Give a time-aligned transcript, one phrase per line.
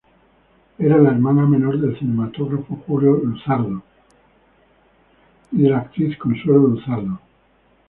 [0.79, 3.83] Era la hermana menor del cinematógrafo Julio Luzardo
[5.51, 7.19] y de la actriz Consuelo Luzardo.